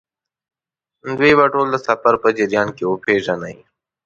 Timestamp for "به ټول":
1.37-1.67